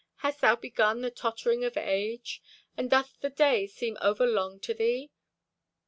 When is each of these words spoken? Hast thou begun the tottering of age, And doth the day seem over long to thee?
Hast 0.25 0.41
thou 0.41 0.55
begun 0.55 1.01
the 1.01 1.11
tottering 1.11 1.63
of 1.63 1.77
age, 1.77 2.41
And 2.75 2.89
doth 2.89 3.19
the 3.19 3.29
day 3.29 3.67
seem 3.67 3.99
over 4.01 4.25
long 4.25 4.59
to 4.61 4.73
thee? 4.73 5.11